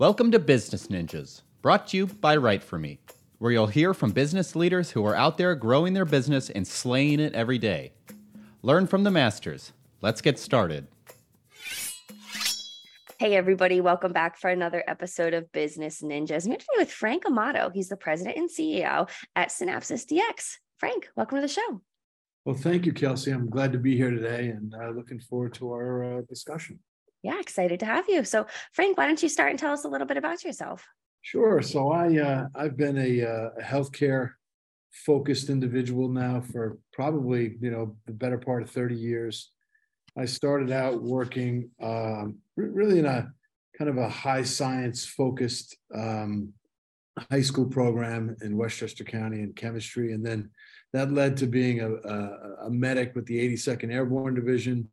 [0.00, 3.00] Welcome to Business Ninjas, brought to you by Write For Me,
[3.38, 7.18] where you'll hear from business leaders who are out there growing their business and slaying
[7.18, 7.90] it every day.
[8.62, 9.72] Learn from the masters.
[10.00, 10.86] Let's get started.
[13.18, 16.44] Hey, everybody, welcome back for another episode of Business Ninjas.
[16.44, 17.68] I'm here today with Frank Amato.
[17.74, 20.58] He's the president and CEO at SYNAPS Dx.
[20.76, 21.80] Frank, welcome to the show.
[22.44, 23.32] Well, thank you, Kelsey.
[23.32, 26.78] I'm glad to be here today and uh, looking forward to our uh, discussion.
[27.22, 28.24] Yeah, excited to have you.
[28.24, 30.86] So, Frank, why don't you start and tell us a little bit about yourself?
[31.22, 31.60] Sure.
[31.62, 34.32] So, I uh, I've been a, uh, healthcare
[34.92, 39.50] focused individual now for probably you know the better part of 30 years.
[40.16, 43.30] I started out working um, really in a
[43.76, 46.52] kind of a high science focused um,
[47.30, 50.50] high school program in Westchester County in chemistry, and then
[50.92, 54.88] that led to being a, a, a medic with the 82nd Airborne Division,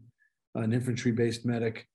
[0.55, 1.87] an infantry based medic.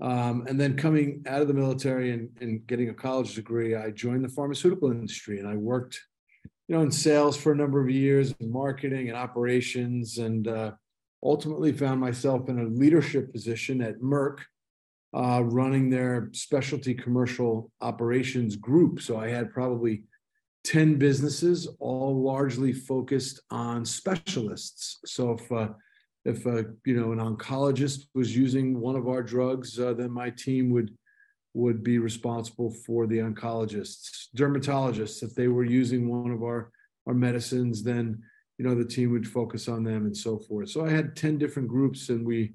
[0.00, 3.90] Um, and then coming out of the military and, and getting a college degree, I
[3.90, 5.98] joined the pharmaceutical industry and I worked,
[6.68, 10.72] you know, in sales for a number of years, in marketing and operations, and uh,
[11.22, 14.40] ultimately found myself in a leadership position at Merck,
[15.14, 19.00] uh, running their specialty commercial operations group.
[19.00, 20.04] So I had probably
[20.64, 24.98] 10 businesses, all largely focused on specialists.
[25.06, 25.68] So if uh,
[26.26, 30.30] if uh, you know an oncologist was using one of our drugs, uh, then my
[30.30, 30.90] team would
[31.54, 35.22] would be responsible for the oncologists, dermatologists.
[35.22, 36.70] If they were using one of our
[37.06, 38.22] our medicines, then
[38.58, 40.68] you know the team would focus on them and so forth.
[40.68, 42.54] So I had ten different groups, and we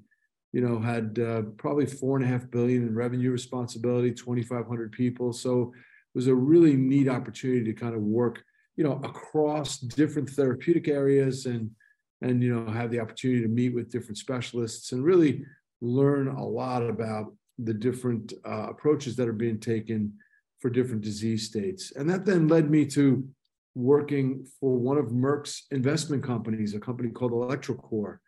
[0.52, 4.66] you know had uh, probably four and a half billion in revenue responsibility, twenty five
[4.66, 5.32] hundred people.
[5.32, 8.44] So it was a really neat opportunity to kind of work
[8.76, 11.70] you know across different therapeutic areas and
[12.22, 15.44] and you know have the opportunity to meet with different specialists and really
[15.80, 20.12] learn a lot about the different uh, approaches that are being taken
[20.60, 21.92] for different disease states.
[21.96, 23.26] And that then led me to
[23.74, 28.18] working for one of merck's investment companies a company called electroCore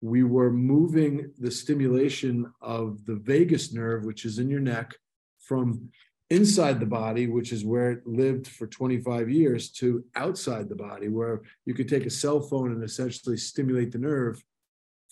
[0.00, 4.94] we were moving the stimulation of the vagus nerve which is in your neck
[5.40, 5.90] from
[6.34, 11.08] inside the body, which is where it lived for 25 years, to outside the body,
[11.08, 14.42] where you could take a cell phone and essentially stimulate the nerve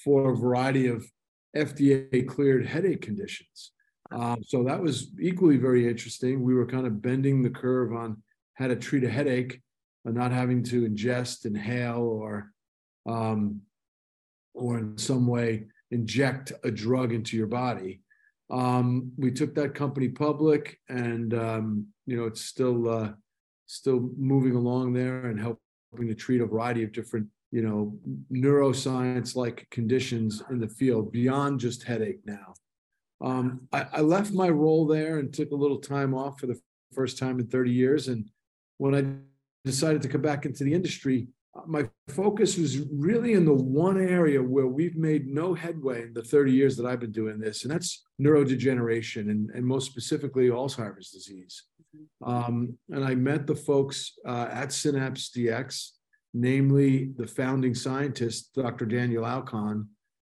[0.03, 1.07] for a variety of
[1.57, 3.73] FDA cleared headache conditions.
[4.11, 6.43] Um, so that was equally very interesting.
[6.43, 8.23] We were kind of bending the curve on
[8.55, 9.61] how to treat a headache
[10.05, 12.53] and not having to ingest, inhale, or
[13.07, 13.61] um,
[14.55, 18.01] or in some way inject a drug into your body.
[18.53, 23.13] Um, we took that company public, and um, you know it's still uh,
[23.67, 27.99] still moving along there and helping to treat a variety of different you know
[28.31, 32.55] neuroscience like conditions in the field beyond just headache now.
[33.23, 36.61] Um, I, I, left my role there and took a little time off for the
[36.93, 38.09] first time in 30 years.
[38.09, 38.29] And
[38.79, 39.05] when I
[39.65, 41.29] decided to come back into the industry,
[41.67, 46.23] my focus was really in the one area where we've made no headway in the
[46.23, 51.11] 30 years that I've been doing this, and that's neurodegeneration and, and most specifically Alzheimer's
[51.11, 51.65] disease.
[52.25, 55.91] Um, and I met the folks uh, at SYNAPS Dx,
[56.33, 58.87] namely the founding scientist, Dr.
[58.87, 59.87] Daniel Alkon,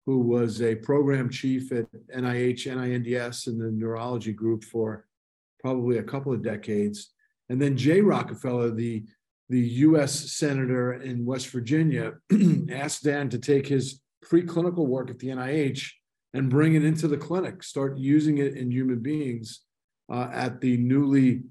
[0.05, 1.85] who was a program chief at
[2.15, 5.05] NIH, NINDS, and the neurology group for
[5.59, 7.11] probably a couple of decades.
[7.49, 9.05] And then Jay Rockefeller, the
[9.49, 12.13] the US Senator in West Virginia
[12.71, 15.91] asked Dan to take his preclinical work at the NIH
[16.33, 19.61] and bring it into the clinic, start using it in human beings
[20.11, 21.43] uh, at the newly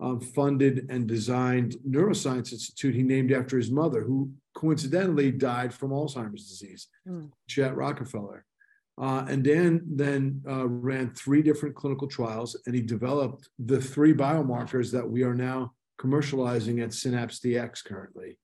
[0.00, 5.90] um, funded and designed Neuroscience Institute he named after his mother, who coincidentally died from
[5.90, 7.30] Alzheimer's disease, mm.
[7.48, 8.44] Chet Rockefeller.
[9.00, 14.14] Uh, and Dan then uh, ran three different clinical trials, and he developed the three
[14.14, 18.38] biomarkers that we are now commercializing at SYNAPS Dx currently.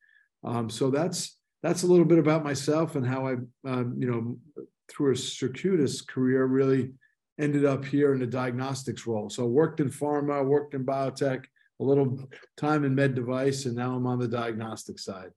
[0.45, 3.33] Um, so that's that's a little bit about myself and how I,
[3.69, 6.93] um, you know, through a circuitous career, really
[7.41, 9.29] ended up here in the diagnostics role.
[9.31, 11.45] So worked in pharma, worked in biotech,
[11.81, 12.21] a little
[12.57, 15.31] time in med device, and now I'm on the diagnostic side.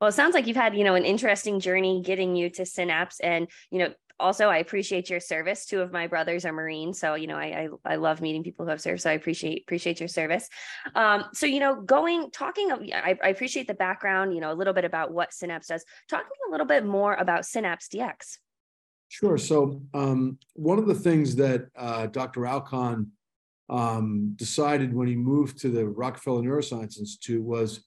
[0.00, 3.20] Well, it sounds like you've had, you know, an interesting journey getting you to SYNAPS
[3.20, 5.66] and, you know, also I appreciate your service.
[5.66, 8.64] Two of my brothers are Marines, so you know I I, I love meeting people
[8.64, 9.02] who have served.
[9.02, 10.48] So I appreciate appreciate your service.
[10.94, 14.34] Um, so you know, going talking, I, I appreciate the background.
[14.34, 15.84] You know, a little bit about what SYNAPS does.
[16.08, 18.38] Talk a little bit more about SYNAPS Dx.
[19.08, 19.36] Sure.
[19.36, 22.42] So um, one of the things that uh, Dr.
[22.42, 23.08] Alkon
[23.68, 27.84] um, decided when he moved to the Rockefeller Neuroscience Institute was,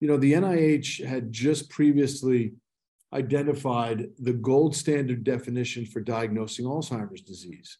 [0.00, 2.54] you know, the NIH had just previously
[3.14, 7.78] identified the gold standard definition for diagnosing Alzheimer's disease,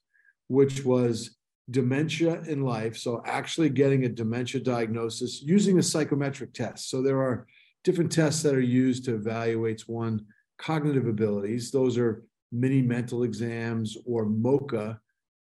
[0.48, 1.36] which was
[1.70, 2.96] dementia in life.
[2.96, 6.90] So, actually getting a dementia diagnosis using a psychometric test.
[6.90, 7.46] So, there are
[7.82, 10.24] different tests that are used to evaluate one
[10.58, 11.70] cognitive abilities.
[11.70, 14.98] Those are mini mental exams or MoCA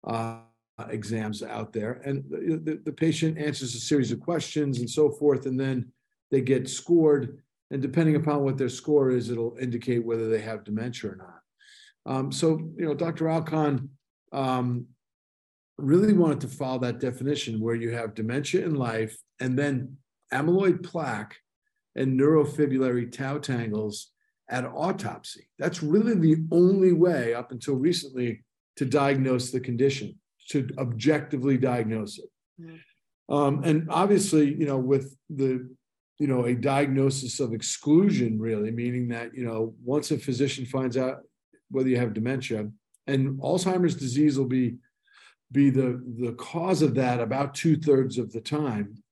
[0.07, 0.39] uh,
[0.91, 2.01] exams out there.
[2.05, 5.91] And the, the, the patient answers a series of questions and so forth, and then
[6.31, 7.43] they get scored.
[7.71, 11.41] And depending upon what their score is, it'll indicate whether they have dementia or not.
[12.07, 13.27] Um, so, you know, Dr.
[13.27, 13.89] Alkon
[14.33, 14.87] um,
[15.77, 19.97] really wanted to follow that definition where you have dementia in life and then
[20.33, 21.37] amyloid plaque
[21.95, 24.13] and neurofibrillary tau tangles
[24.49, 25.49] at autopsy.
[25.59, 28.45] That's really the only way up until recently
[28.77, 30.19] to diagnose the condition,
[30.51, 32.31] to objectively diagnose it.
[32.61, 33.35] Mm-hmm.
[33.35, 35.69] Um, and obviously, you know, with the,
[36.19, 40.97] you know, a diagnosis of exclusion, really, meaning that, you know, once a physician finds
[40.97, 41.19] out
[41.71, 42.69] whether you have dementia,
[43.07, 44.77] and Alzheimer's disease will be
[45.51, 49.03] be the the cause of that about two thirds of the time.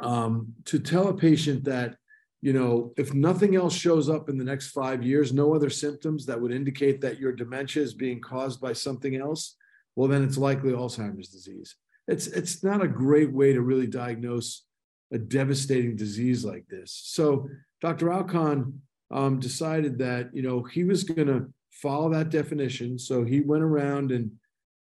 [0.00, 1.96] Um, to tell a patient that
[2.40, 6.26] you know, if nothing else shows up in the next five years, no other symptoms
[6.26, 9.54] that would indicate that your dementia is being caused by something else,
[9.94, 11.76] well, then it's likely Alzheimer's disease.
[12.08, 14.64] It's it's not a great way to really diagnose
[15.12, 17.00] a devastating disease like this.
[17.04, 17.48] So
[17.80, 18.06] Dr.
[18.06, 18.72] Alkon
[19.10, 22.98] um, decided that you know he was going to follow that definition.
[22.98, 24.30] So he went around and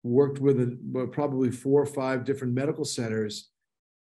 [0.04, 3.50] worked with a, probably four or five different medical centers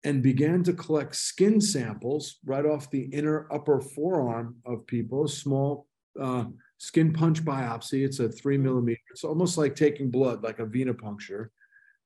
[0.04, 5.88] and began to collect skin samples right off the inner upper forearm of people, small
[6.19, 6.46] uh,
[6.78, 8.06] skin punch biopsy.
[8.06, 9.00] It's a three millimeter.
[9.12, 11.48] It's almost like taking blood, like a venipuncture.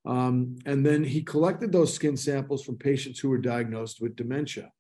[0.07, 4.71] Um, and then he collected those skin samples from patients who were diagnosed with dementia.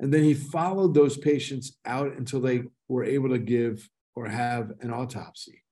[0.00, 4.72] And then he followed those patients out until they were able to give or have
[4.80, 5.62] an autopsy.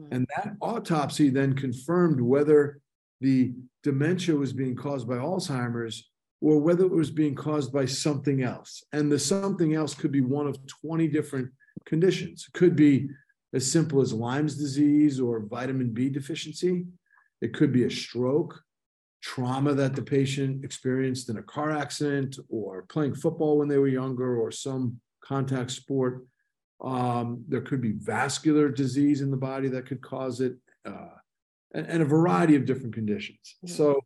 [0.00, 0.08] Mm.
[0.10, 2.80] And that autopsy then confirmed whether
[3.20, 3.52] the
[3.84, 6.10] dementia was being caused by Alzheimer's
[6.40, 8.82] or whether it was being caused by something else.
[8.92, 11.48] And the something else could be one of 20 different
[11.86, 12.46] conditions.
[12.48, 13.08] It could be
[13.54, 16.86] as simple as Lyme's disease or vitamin B deficiency.
[17.42, 18.62] It could be a stroke,
[19.20, 23.88] trauma that the patient experienced in a car accident or playing football when they were
[23.88, 26.24] younger or some contact sport.
[26.82, 30.56] Um, there could be vascular disease in the body that could cause it,
[30.86, 31.16] uh,
[31.74, 33.56] and, and, a variety of different conditions.
[33.62, 33.74] Yeah.
[33.74, 34.00] So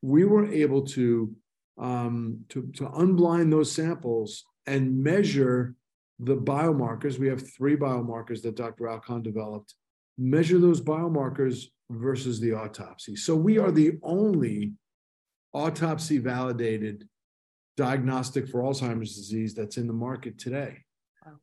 [0.00, 1.34] we were able to
[1.76, 5.74] um, to, to unblind those samples and measure
[6.18, 7.18] the biomarkers.
[7.18, 8.84] We have three biomarkers that Dr.
[8.84, 9.74] Alkon developed.
[10.16, 13.16] Measure those biomarkers versus the autopsy.
[13.16, 14.72] So we are the only
[15.52, 17.08] autopsy validated
[17.76, 20.78] diagnostic for Alzheimer's disease that's in the market today.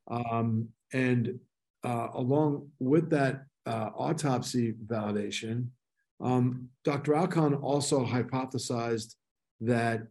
[0.08, 0.24] Wow.
[0.24, 1.40] Um, and
[1.84, 5.68] uh, along with that uh, autopsy validation,
[6.22, 7.14] um, Dr.
[7.14, 9.16] Alkon also hypothesized
[9.62, 10.08] that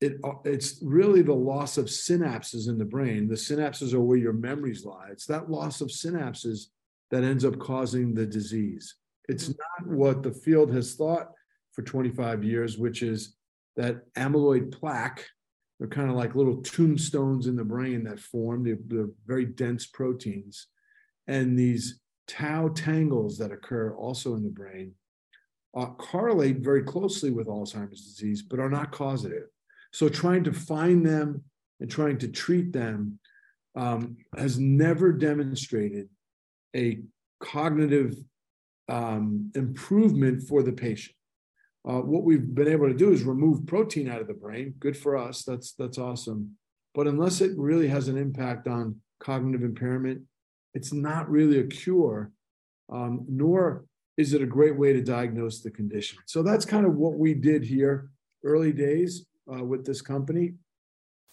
[0.00, 3.28] it, uh, it's really the loss of synapses in the brain.
[3.28, 5.08] The synapses are where your memories lie.
[5.10, 6.66] It's that loss of synapses
[7.10, 8.96] that ends up causing the disease.
[9.28, 9.86] It's mm-hmm.
[9.86, 11.32] not what the field has thought
[11.72, 13.36] for 25 years, which is
[13.76, 15.24] that amyloid plaque,
[15.78, 19.86] they're kind of like little tombstones in the brain that form, they're, they're very dense
[19.86, 20.68] proteins.
[21.26, 24.92] And these tau tangles that occur also in the brain
[25.76, 29.44] uh, correlate very closely with Alzheimer's disease, but are not causative.
[29.92, 31.42] So trying to find them
[31.80, 33.18] and trying to treat them
[33.74, 36.08] um, has never demonstrated
[36.76, 37.00] a
[37.40, 38.16] cognitive
[38.88, 41.16] um, improvement for the patient.
[41.88, 44.74] Uh, what we've been able to do is remove protein out of the brain.
[44.78, 45.42] Good for us.
[45.42, 46.56] That's that's awesome.
[46.94, 50.22] But unless it really has an impact on cognitive impairment,
[50.74, 52.30] it's not really a cure,
[52.92, 53.84] um, nor
[54.16, 56.18] is it a great way to diagnose the condition.
[56.26, 58.10] So that's kind of what we did here,
[58.44, 60.54] early days uh, with this company.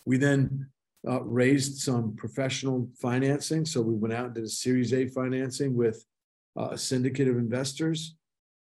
[0.05, 0.67] We then
[1.07, 3.65] uh, raised some professional financing.
[3.65, 6.03] So we went out and did a Series A financing with
[6.55, 8.15] a syndicate of investors,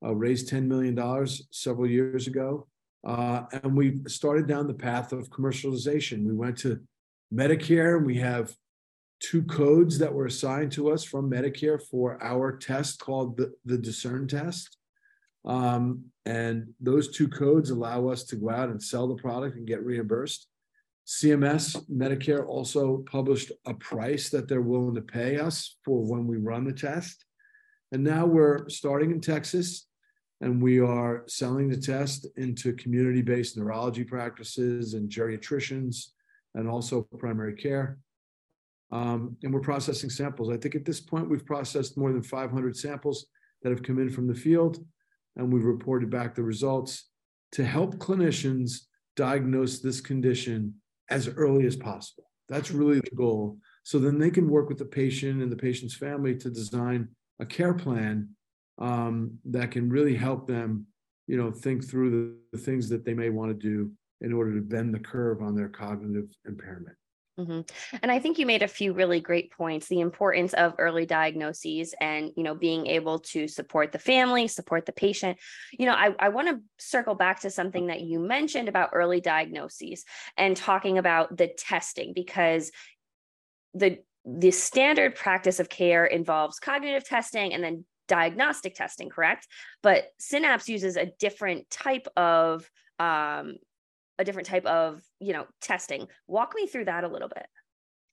[0.05, 2.67] uh, raised $10 million several years ago.
[3.05, 6.25] Uh, and we started down the path of commercialization.
[6.25, 6.79] We went to
[7.33, 8.53] Medicare, and we have
[9.19, 13.77] two codes that were assigned to us from Medicare for our test called the, the
[13.77, 14.77] Discern test.
[15.45, 19.65] Um, and those two codes allow us to go out and sell the product and
[19.65, 20.47] get reimbursed.
[21.07, 26.35] CMS, Medicare also published a price that they're willing to pay us for when we
[26.35, 27.23] run the test.
[27.91, 29.87] And now we're starting in Texas
[30.41, 36.09] and we are selling the test into community based neurology practices and geriatricians
[36.53, 37.97] and also primary care.
[38.91, 40.49] Um, and we're processing samples.
[40.49, 43.25] I think at this point, we've processed more than 500 samples
[43.61, 44.79] that have come in from the field.
[45.35, 47.09] and we've reported back the results
[47.51, 50.73] to help clinicians diagnose this condition
[51.09, 52.23] as early as possible.
[52.49, 53.57] That's really the goal.
[53.83, 57.45] So then they can work with the patient and the patient's family to design a
[57.45, 58.29] care plan
[58.79, 60.87] um, that can really help them,
[61.27, 62.09] you know, think through
[62.51, 63.91] the, the things that they may want to do
[64.21, 66.95] in order to bend the curve on their cognitive impairment.
[67.39, 67.61] Mm-hmm.
[68.01, 69.87] And I think you made a few really great points.
[69.87, 74.87] The importance of early diagnoses and you know being able to support the family, support
[74.87, 75.37] the patient.
[75.71, 79.21] You know, I, I want to circle back to something that you mentioned about early
[79.21, 80.03] diagnoses
[80.35, 82.71] and talking about the testing because
[83.75, 89.47] the the standard practice of care involves cognitive testing and then diagnostic testing, correct?
[89.81, 92.69] But SYNAPS uses a different type of
[92.99, 93.55] um,
[94.19, 96.07] a different type of you know testing.
[96.27, 97.47] Walk me through that a little bit.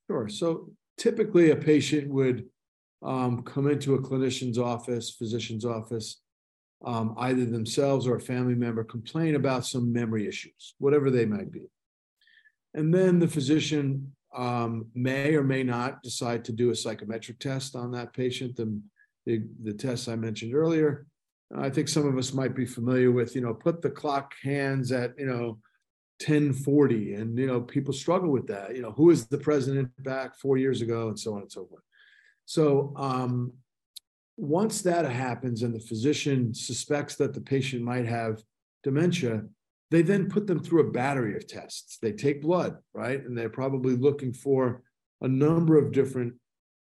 [0.09, 0.29] Sure.
[0.29, 2.47] So typically, a patient would
[3.03, 6.21] um, come into a clinician's office, physician's office,
[6.85, 11.51] um, either themselves or a family member, complain about some memory issues, whatever they might
[11.51, 11.63] be.
[12.75, 17.77] And then the physician um, may or may not decide to do a psychometric test
[17.77, 18.57] on that patient.
[18.57, 18.81] The,
[19.27, 21.07] the, the tests I mentioned earlier,
[21.57, 24.93] I think some of us might be familiar with, you know, put the clock hands
[24.93, 25.59] at, you know,
[26.21, 30.37] 1040 and you know people struggle with that you know who is the president back
[30.37, 31.83] four years ago and so on and so forth
[32.47, 33.53] so um,
[34.37, 38.41] once that happens and the physician suspects that the patient might have
[38.85, 39.43] dementia
[39.95, 43.49] they then put them through a battery of tests they take blood right and they're
[43.49, 44.83] probably looking for
[45.23, 46.35] a number of different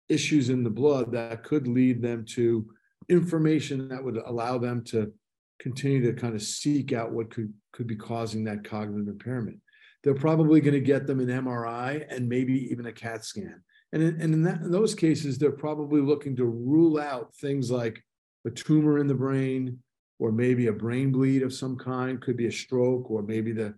[0.09, 2.67] issues in the blood that could lead them to
[3.09, 5.13] information that would allow them to
[5.61, 9.59] continue to kind of seek out what could could be causing that cognitive impairment.
[10.03, 13.63] They're probably going to get them an MRI and maybe even a CAT scan.
[13.93, 17.71] And in, and in, that, in those cases, they're probably looking to rule out things
[17.71, 18.03] like
[18.47, 19.79] a tumor in the brain,
[20.21, 23.75] or maybe a brain bleed of some kind, could be a stroke, or maybe the,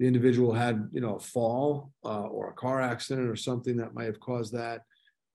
[0.00, 3.94] the individual had you know a fall uh, or a car accident or something that
[3.94, 4.82] might have caused that.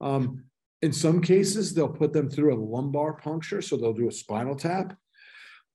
[0.00, 0.44] Um,
[0.82, 4.54] in some cases, they'll put them through a lumbar puncture, so they'll do a spinal
[4.54, 4.94] tap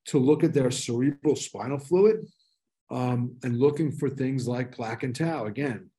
[0.06, 2.24] to look at their cerebral spinal fluid
[2.90, 5.90] um, and looking for things like plaque and tau again.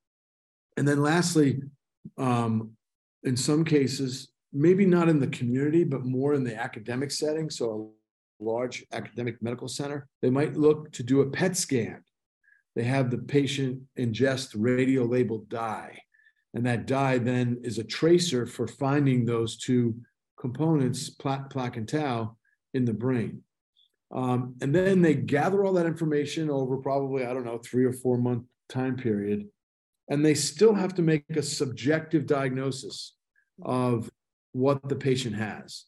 [0.77, 1.61] And then lastly,
[2.17, 2.71] um,
[3.23, 7.91] in some cases, maybe not in the community, but more in the academic setting, so
[8.41, 12.03] large academic medical center, they might look to do a PET scan.
[12.75, 15.97] They have the patient ingest radio labeled dye.
[16.53, 19.95] And that dye then is a tracer for finding those two
[20.39, 22.35] components, plaque, and tau,
[22.73, 23.43] in the brain.
[24.13, 27.93] Um, and then they gather all that information over probably, I don't know, three or
[27.93, 29.47] four month time period.
[30.09, 33.15] And they still have to make a subjective diagnosis
[33.63, 34.09] of
[34.51, 35.85] what the patient has.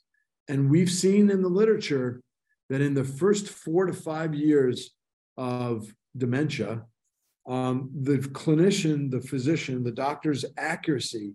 [0.48, 2.22] And we've seen in the literature
[2.70, 4.92] that in the first four to five years
[5.38, 6.84] of dementia,
[7.48, 11.34] um, the clinician, the physician, the doctor's accuracy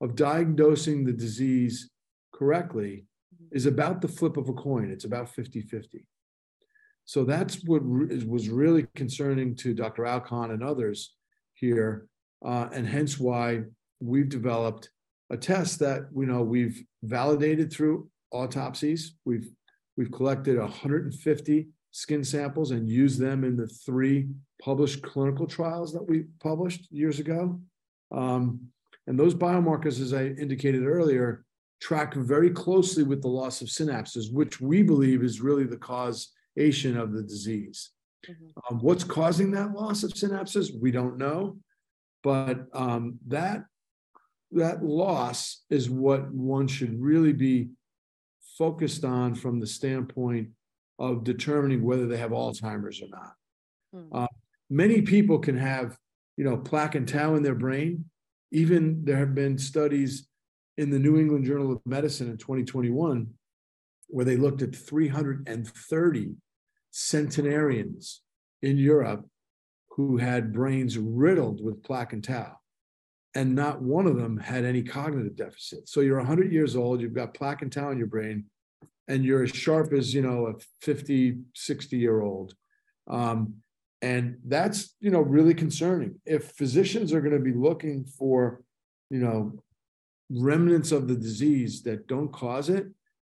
[0.00, 1.90] of diagnosing the disease
[2.32, 3.04] correctly
[3.50, 4.90] is about the flip of a coin.
[4.90, 6.06] It's about 50 50.
[7.04, 10.04] So that's what was really concerning to Dr.
[10.04, 11.14] Alkon and others
[11.54, 12.06] here,
[12.44, 13.62] uh, and hence why
[14.00, 14.90] we've developed
[15.30, 19.16] a test that we know we've validated through autopsies.
[19.24, 19.50] We've
[20.00, 24.28] we've collected 150 skin samples and used them in the three
[24.62, 27.60] published clinical trials that we published years ago.
[28.10, 28.60] Um,
[29.06, 31.44] and those biomarkers, as I indicated earlier,
[31.82, 36.96] track very closely with the loss of synapses, which we believe is really the causation
[36.96, 37.90] of the disease.
[38.26, 38.74] Mm-hmm.
[38.74, 40.70] Um, what's causing that loss of synapses?
[40.80, 41.58] We don't know,
[42.22, 43.64] but um, that
[44.52, 47.68] that loss is what one should really be
[48.60, 50.50] focused on from the standpoint
[50.98, 53.32] of determining whether they have Alzheimer's or not.
[53.96, 54.14] Mm-hmm.
[54.14, 54.26] Uh,
[54.68, 55.96] many people can have,
[56.36, 58.04] you know, plaque and tau in their brain.
[58.52, 60.28] Even there have been studies
[60.76, 63.28] in the New England Journal of Medicine in 2021
[64.08, 66.34] where they looked at 330
[66.90, 68.20] centenarians
[68.60, 69.24] in Europe
[69.92, 72.59] who had brains riddled with plaque and tau.
[73.34, 75.88] And not one of them had any cognitive deficit.
[75.88, 78.46] So you're 100 years old, you've got plaque and tau in your brain,
[79.06, 82.54] and you're as sharp as, you know, a 50, 60 year old.
[83.08, 83.54] Um,
[84.02, 86.20] and that's, you know, really concerning.
[86.24, 88.62] If physicians are going to be looking for,
[89.10, 89.62] you know,
[90.30, 92.86] remnants of the disease that don't cause it,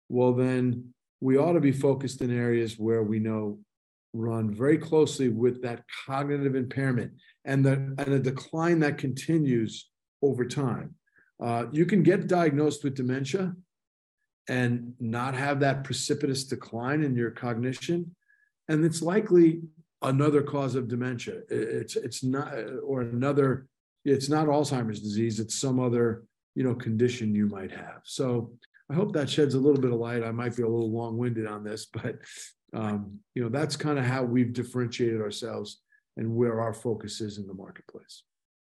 [0.09, 3.59] well, then we ought to be focused in areas where we know
[4.13, 7.11] run very closely with that cognitive impairment
[7.45, 9.89] and the and a decline that continues
[10.21, 10.95] over time.
[11.41, 13.53] Uh, you can get diagnosed with dementia
[14.47, 18.15] and not have that precipitous decline in your cognition.
[18.67, 19.61] And it's likely
[20.01, 21.41] another cause of dementia.
[21.49, 22.53] It's it's not
[22.83, 23.67] or another.
[24.03, 25.39] It's not Alzheimer's disease.
[25.39, 26.23] It's some other
[26.55, 28.01] you know condition you might have.
[28.03, 28.51] So
[28.89, 30.23] I hope that sheds a little bit of light.
[30.23, 32.17] I might be a little long winded on this, but
[32.73, 35.81] um, you know that's kind of how we've differentiated ourselves
[36.17, 38.23] and where our focus is in the marketplace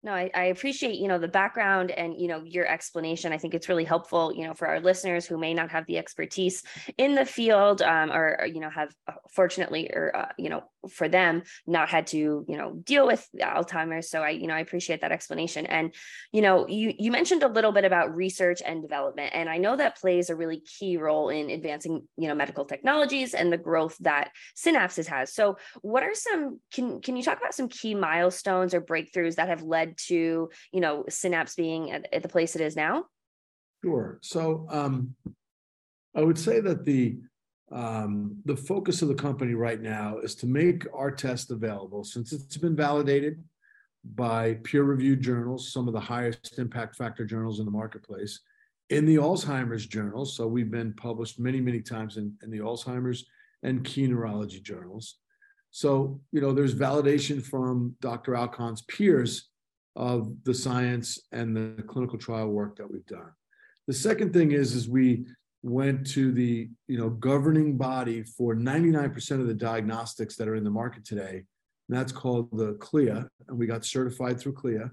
[0.03, 3.33] no I, I, appreciate you know the background and you know your explanation.
[3.33, 5.97] I think it's really helpful you know for our listeners who may not have the
[5.97, 6.63] expertise
[6.97, 11.07] in the field um, or, you know have uh, fortunately or uh, you know for
[11.07, 14.09] them not had to you know deal with alzheimer's.
[14.09, 15.65] So i you know i appreciate that explanation.
[15.65, 15.93] And
[16.31, 19.75] you know you you mentioned a little bit about research and development and i know
[19.75, 23.97] that plays a really key role in advancing you know medical technologies and the growth
[23.99, 25.33] that synapses has.
[25.33, 29.49] So what are some can can you talk about some key milestones or breakthroughs that
[29.49, 33.05] have led to you know SYNAPS being at, at the place it is now
[33.83, 35.15] sure so um
[36.15, 37.17] i would say that the
[37.71, 42.33] um, the focus of the company right now is to make our test available since
[42.33, 43.41] it's been validated
[44.03, 48.41] by peer reviewed journals, some of the highest impact factor journals in the marketplace,
[48.89, 50.35] in the Alzheimer's journals.
[50.35, 53.25] So we've been published many, many times in, in the Alzheimer's
[53.63, 55.17] and key neurology journals.
[55.69, 58.35] So, you know, there's validation from Dr.
[58.35, 59.49] Alkon's peers
[59.95, 63.31] of the science and the clinical trial work that we've done.
[63.87, 65.25] The second thing is, is we
[65.63, 70.63] went to the you know governing body for 99% of the diagnostics that are in
[70.63, 71.43] the market today
[71.87, 74.89] and that's called the CLIA and we got certified through CLIA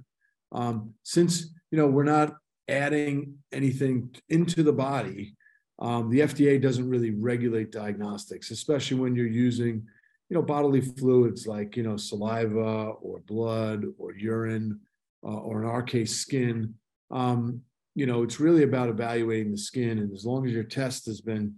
[0.53, 2.35] um, since you know we're not
[2.69, 5.35] adding anything into the body
[5.79, 9.87] um, the fda doesn't really regulate diagnostics especially when you're using
[10.29, 14.79] you know bodily fluids like you know saliva or blood or urine
[15.25, 16.75] uh, or in our case skin
[17.11, 17.63] um,
[17.99, 19.99] you know, it's really about evaluating the skin.
[19.99, 21.55] And as long as your test has been,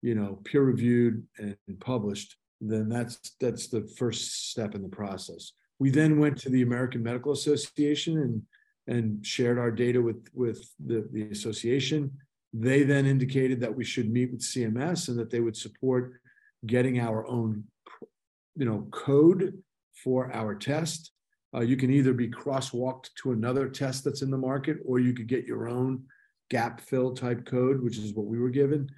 [0.00, 5.54] you know, peer reviewed and published, then that's that's the first step in the process.
[5.80, 8.42] We then went to the American Medical Association and
[8.86, 12.12] and shared our data with with the, the association.
[12.52, 16.20] They then indicated that we should meet with CMS and that they would support
[16.64, 17.64] getting our own,
[18.54, 19.60] you know, code
[20.04, 21.10] for our test.
[21.54, 25.12] Uh, you can either be crosswalked to another test that's in the market, or you
[25.12, 26.02] could get your own
[26.50, 28.88] gap fill type code, which is what we were given.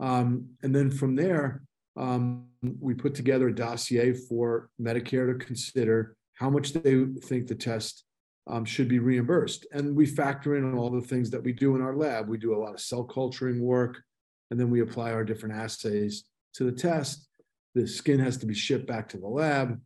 [0.00, 1.62] Um, and then from there,
[1.96, 2.46] um,
[2.80, 8.04] we put together a dossier for Medicare to consider how much they think the test
[8.48, 9.66] um, should be reimbursed.
[9.72, 12.28] And we factor in all the things that we do in our lab.
[12.28, 14.02] We do a lot of cell culturing work,
[14.50, 17.28] and then we apply our different assays to the test.
[17.74, 19.80] The skin has to be shipped back to the lab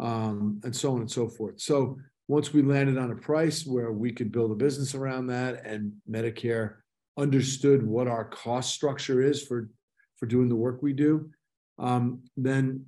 [0.00, 1.60] um, and so on and so forth.
[1.60, 5.64] So once we landed on a price where we could build a business around that
[5.64, 6.76] and Medicare
[7.16, 9.70] understood what our cost structure is for
[10.16, 11.30] for doing the work we do,
[11.78, 12.84] um, then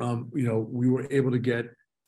[0.00, 1.66] um, you know we were able to get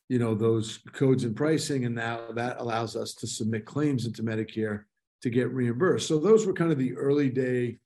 [0.09, 4.23] you know those codes and pricing, and now that allows us to submit claims into
[4.23, 4.85] Medicare
[5.23, 6.07] to get reimbursed.
[6.07, 7.79] So those were kind of the early day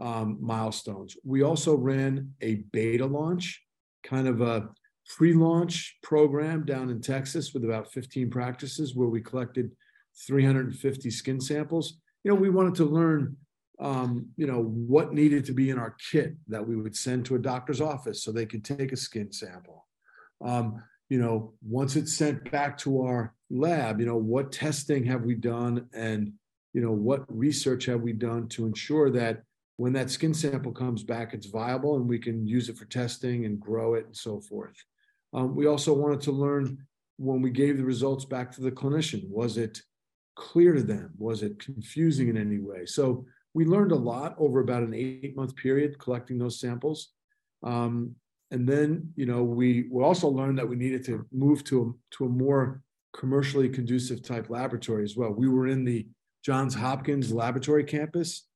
[0.00, 1.16] um, milestones.
[1.24, 3.62] We also ran a beta launch,
[4.02, 4.68] kind of a
[5.16, 9.72] pre-launch program down in Texas with about 15 practices where we collected
[10.26, 11.98] 350 skin samples.
[12.22, 13.36] You know, we wanted to learn,
[13.80, 17.34] um, you know, what needed to be in our kit that we would send to
[17.34, 19.88] a doctor's office so they could take a skin sample.
[20.44, 25.24] Um, you know, once it's sent back to our lab, you know, what testing have
[25.24, 26.32] we done and,
[26.72, 29.42] you know, what research have we done to ensure that
[29.76, 33.44] when that skin sample comes back, it's viable and we can use it for testing
[33.44, 34.76] and grow it and so forth.
[35.32, 36.78] Um, we also wanted to learn
[37.16, 39.80] when we gave the results back to the clinician, was it
[40.36, 41.12] clear to them?
[41.18, 42.86] Was it confusing in any way?
[42.86, 47.10] So we learned a lot over about an eight month period collecting those samples.
[47.62, 48.14] Um,
[48.50, 52.16] and then, you know, we, we also learned that we needed to move to a,
[52.16, 52.82] to a more
[53.14, 55.30] commercially conducive type laboratory as well.
[55.30, 56.08] We were in the
[56.44, 58.46] Johns Hopkins laboratory campus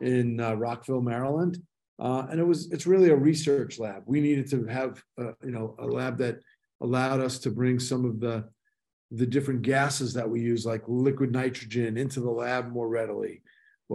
[0.00, 1.58] in uh, Rockville, Maryland.
[1.98, 4.02] Uh, and it was it's really a research lab.
[4.06, 6.40] We needed to have uh, you know a lab that
[6.80, 8.48] allowed us to bring some of the
[9.10, 13.42] the different gases that we use, like liquid nitrogen, into the lab more readily,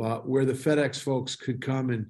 [0.01, 2.05] uh, where the FedEx folks could come and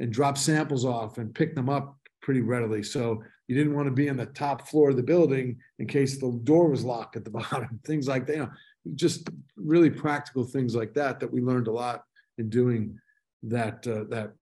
[0.00, 2.82] and drop samples off and pick them up pretty readily.
[2.82, 6.18] So you didn't want to be on the top floor of the building in case
[6.18, 7.80] the door was locked at the bottom.
[7.84, 8.50] Things like that, you know,
[8.94, 12.04] just really practical things like that that we learned a lot
[12.38, 12.98] in doing
[13.44, 14.32] that uh, that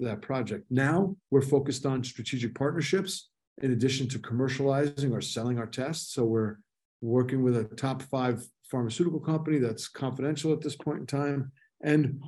[0.00, 0.64] that project.
[0.70, 3.30] Now we're focused on strategic partnerships
[3.62, 6.12] in addition to commercializing or selling our tests.
[6.12, 6.56] So we're
[7.00, 11.52] working with a top five pharmaceutical company that's confidential at this point in time.
[11.82, 12.22] And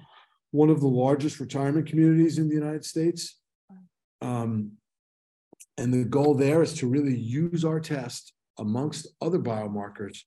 [0.50, 3.38] one of the largest retirement communities in the United States.
[4.22, 4.72] Um,
[5.76, 10.18] and the goal there is to really use our test amongst other biomarkers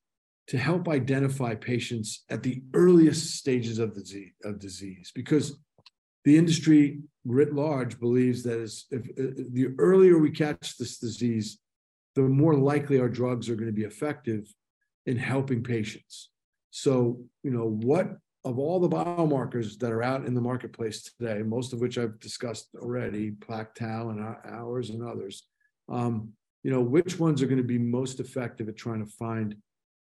[0.47, 5.57] to help identify patients at the earliest stages of disease, of disease because
[6.23, 11.59] the industry writ large believes that is if, if the earlier we catch this disease,
[12.15, 14.51] the more likely our drugs are going to be effective
[15.05, 16.29] in helping patients.
[16.71, 21.43] So, you know, what of all the biomarkers that are out in the marketplace today,
[21.43, 25.43] most of which I've discussed already, plaque tau and uh, ours and others,
[25.89, 26.29] um,
[26.63, 29.55] you know, which ones are going to be most effective at trying to find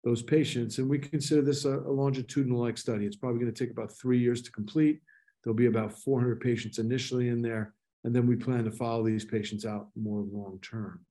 [0.04, 0.78] those patients?
[0.78, 3.06] And we consider this a, a longitudinal like study.
[3.06, 5.00] It's probably going to take about three years to complete.
[5.46, 9.24] There'll be about 400 patients initially in there, and then we plan to follow these
[9.24, 11.06] patients out more long term.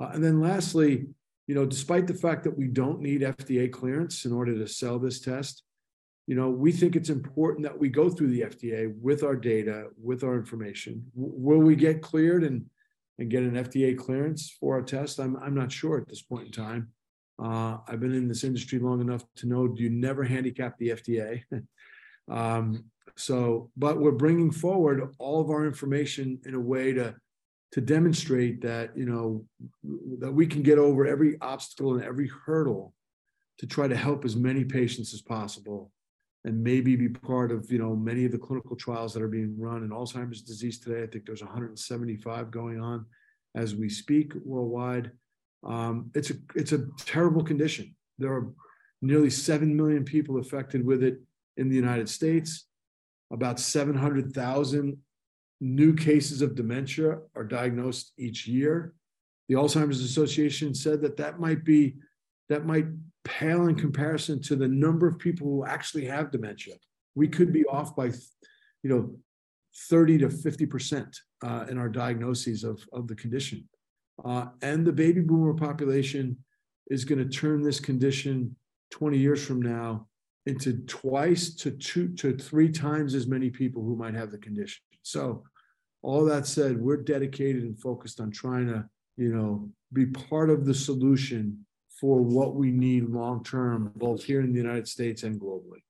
[0.00, 1.08] Uh, and then lastly,
[1.48, 5.00] you know, despite the fact that we don't need FDA clearance in order to sell
[5.00, 5.64] this test,
[6.28, 9.88] you know, we think it's important that we go through the FDA with our data,
[10.00, 11.04] with our information.
[11.16, 12.66] W- will we get cleared and
[13.18, 15.18] and get an FDA clearance for our test?
[15.18, 16.90] I'm I'm not sure at this point in time.
[17.42, 21.42] Uh, I've been in this industry long enough to know you never handicap the FDA.
[22.30, 22.84] um,
[23.16, 27.14] so, but we're bringing forward all of our information in a way to
[27.72, 29.44] to demonstrate that you know
[30.20, 32.94] that we can get over every obstacle and every hurdle
[33.58, 35.90] to try to help as many patients as possible
[36.44, 39.54] and maybe be part of you know many of the clinical trials that are being
[39.58, 39.82] run.
[39.82, 43.06] In alzheimer's disease today i think there's 175 going on
[43.54, 45.10] as we speak worldwide.
[45.64, 47.94] Um, it's a it's a terrible condition.
[48.18, 48.52] There are
[49.00, 51.20] nearly 7 million people affected with it
[51.56, 52.66] in the united states
[53.30, 54.96] about 700000
[55.60, 58.94] new cases of dementia are diagnosed each year.
[59.48, 61.96] The Alzheimer's Association said that that might be
[62.48, 62.86] that might
[63.24, 66.74] pale in comparison to the number of people who actually have dementia.
[67.14, 68.06] We could be off by,
[68.82, 69.16] you know,
[69.88, 73.66] 30 to 50 percent uh, in our diagnoses of, of the condition.
[74.24, 76.36] Uh, and the baby boomer population
[76.88, 78.54] is going to turn this condition
[78.90, 80.06] 20 years from now
[80.46, 84.82] into twice to two to three times as many people who might have the condition.
[85.02, 85.44] So
[86.02, 88.84] all that said, we're dedicated and focused on trying to,
[89.16, 94.40] you know, be part of the solution for what we need long term, both here
[94.40, 95.82] in the United States and globally.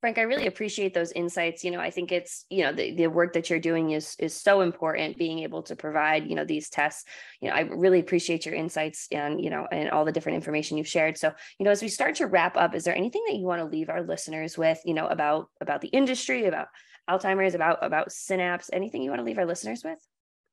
[0.00, 1.62] Frank, I really appreciate those insights.
[1.62, 4.34] You know, I think it's, you know, the, the work that you're doing is is
[4.34, 7.04] so important, being able to provide, you know, these tests.
[7.40, 10.78] You know, I really appreciate your insights and, you know, and all the different information
[10.78, 11.18] you've shared.
[11.18, 13.60] So, you know, as we start to wrap up, is there anything that you want
[13.60, 16.68] to leave our listeners with, you know, about about the industry, about
[17.08, 18.70] Alzheimer's, about about SYNAPS?
[18.72, 19.98] Anything you want to leave our listeners with?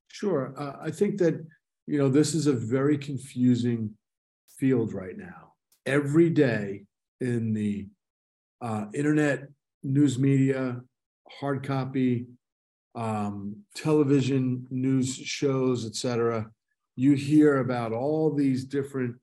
[0.10, 0.54] Sure.
[0.58, 1.36] Uh, I think that
[1.86, 3.92] you know this is a very confusing
[4.58, 5.54] field right now.
[5.86, 6.84] Every day
[7.22, 7.88] in the
[8.62, 9.48] uh, internet,
[9.84, 10.82] news media,
[11.40, 12.28] hard copy,
[12.96, 16.48] um, television news shows, etc.,
[16.96, 19.16] you hear about all these different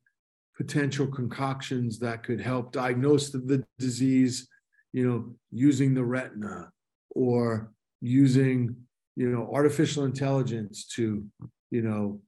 [0.57, 4.49] potential concoctions that could help diagnose the, the disease.
[4.93, 6.71] You know, using the retina,
[7.11, 8.77] or using
[9.17, 11.25] you know artificial intelligence to
[11.71, 12.21] you know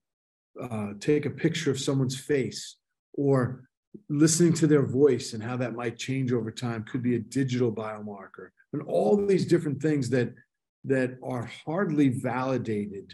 [0.60, 2.76] uh, take a picture of someone's face
[3.14, 3.68] or
[4.08, 7.72] listening to their voice and how that might change over time could be a digital
[7.72, 8.48] biomarker.
[8.72, 10.32] And all these different things that
[10.84, 13.12] that are hardly validated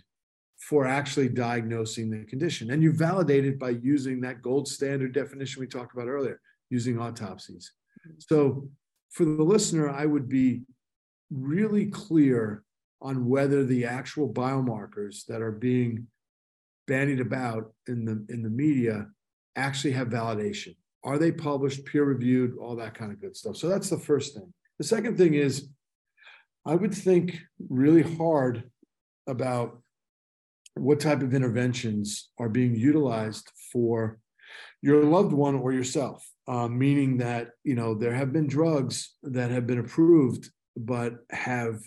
[0.59, 2.71] for actually diagnosing the condition.
[2.71, 6.99] And you validate it by using that gold standard definition we talked about earlier using
[7.01, 7.73] autopsies.
[8.18, 8.68] So
[9.12, 10.62] for the listener i would be
[11.31, 12.64] really clear
[13.01, 16.07] on whether the actual biomarkers that are being
[16.87, 19.07] bandied about in the in the media
[19.57, 20.77] actually have validation.
[21.05, 23.57] Are they published, peer reviewed, all that kind of good stuff?
[23.57, 24.53] So that's the first thing.
[24.79, 25.69] The second thing is
[26.65, 27.38] I would think
[27.69, 28.71] really hard
[29.27, 29.81] about
[30.75, 34.19] what type of interventions are being utilized for
[34.81, 39.51] your loved one or yourself, uh, meaning that you know there have been drugs that
[39.51, 41.81] have been approved but have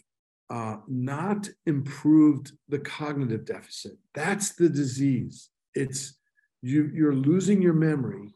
[0.49, 3.93] uh, not improved the cognitive deficit.
[4.13, 5.49] That's the disease.
[5.73, 6.17] It's
[6.65, 8.33] you, you're losing your memory.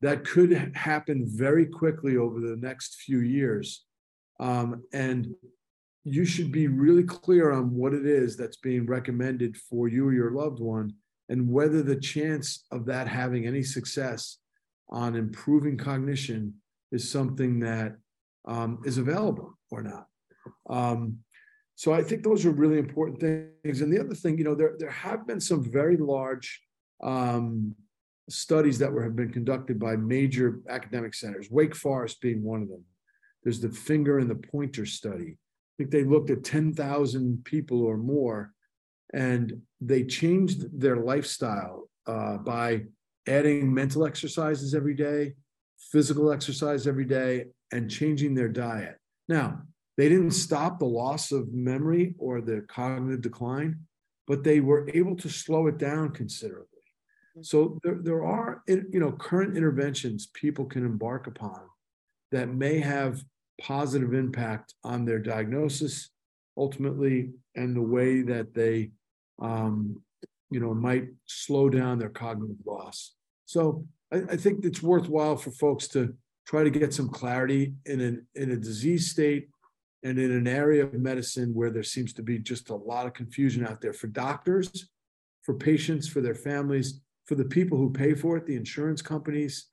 [0.00, 3.84] That could happen very quickly over the next few years.
[4.38, 5.34] Um, and
[6.04, 10.12] you should be really clear on what it is that's being recommended for you or
[10.12, 10.92] your loved one
[11.28, 14.38] and whether the chance of that having any success
[14.90, 16.54] on improving cognition
[16.92, 17.96] is something that
[18.46, 20.06] um, is available or not.
[20.70, 21.18] Um,
[21.74, 23.80] so I think those are really important things.
[23.80, 26.62] And the other thing, you know, there there have been some very large
[27.02, 27.74] um,
[28.28, 32.68] studies that were have been conducted by major academic centers, Wake Forest being one of
[32.68, 32.84] them,
[33.42, 35.36] There's the finger and the pointer study.
[35.36, 38.52] I think they looked at 10,000 people or more
[39.14, 42.82] and they changed their lifestyle uh, by
[43.26, 45.34] adding mental exercises every day,
[45.78, 48.96] physical exercise every day, and changing their diet.
[49.28, 49.62] Now,
[49.96, 53.80] they didn't stop the loss of memory or the cognitive decline,
[54.26, 56.77] but they were able to slow it down considerably.
[57.42, 61.60] So there, there are you know current interventions people can embark upon
[62.32, 63.22] that may have
[63.60, 66.10] positive impact on their diagnosis
[66.56, 68.90] ultimately and the way that they
[69.40, 70.00] um,
[70.50, 73.14] you know might slow down their cognitive loss.
[73.46, 76.14] So I, I think it's worthwhile for folks to
[76.46, 79.48] try to get some clarity in an in a disease state
[80.02, 83.14] and in an area of medicine where there seems to be just a lot of
[83.14, 84.88] confusion out there for doctors,
[85.42, 89.66] for patients, for their families, for the people who pay for it, the insurance companies,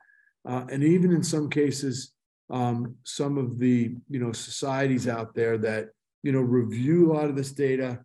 [0.48, 2.12] uh, and even in some cases,
[2.52, 5.90] um, some of the you know societies out there that
[6.22, 8.00] you know review a lot of this data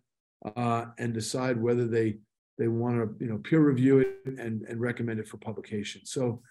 [0.55, 2.17] uh, and decide whether they
[2.57, 6.01] they want to you know peer review it and and recommend it for publication.
[6.05, 6.41] So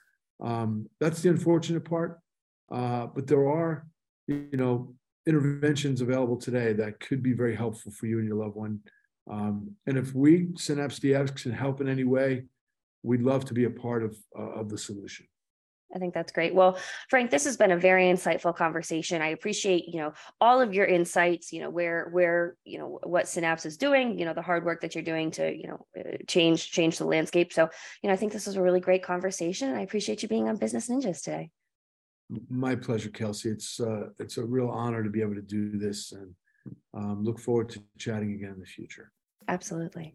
[0.40, 2.20] um, that's the unfortunate part.
[2.70, 3.86] Uh, but there are
[4.28, 4.94] you know
[5.26, 8.80] interventions available today that could be very helpful for you and your loved one.
[9.30, 12.44] Um, and if we, SYNAPS Dx, can help in any way,
[13.02, 15.26] we'd love to be a part of, uh, of the solution.
[15.94, 16.54] I think that's great.
[16.54, 19.22] Well, Frank, this has been a very insightful conversation.
[19.22, 23.26] I appreciate, you know, all of your insights, you know, where where, you know, what
[23.26, 26.16] SYNAPS is doing, you know, the hard work that you're doing to, you know, uh,
[26.28, 27.52] change change the landscape.
[27.52, 27.68] So,
[28.02, 29.68] you know, I think this was a really great conversation.
[29.68, 31.50] and I appreciate you being on Business Ninjas today.
[32.48, 33.50] My pleasure, Kelsey.
[33.50, 36.32] It's uh, it's a real honor to be able to do this, and
[36.94, 39.10] um, look forward to chatting again in the future.
[39.48, 40.14] Absolutely.